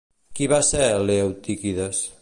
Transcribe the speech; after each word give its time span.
Qui 0.39 0.47
va 0.53 0.59
ser 0.69 0.87
Leotíquides? 1.05 2.03